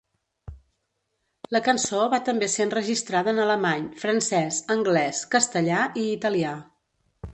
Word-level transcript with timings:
La 1.55 1.61
cançó 1.67 1.99
va 2.13 2.19
també 2.29 2.49
ser 2.53 2.67
enregistrada 2.67 3.33
en 3.35 3.41
alemany, 3.43 3.85
francès, 4.05 4.63
anglès, 4.77 5.21
castellà 5.37 5.87
i 6.07 6.11
italià. 6.19 6.57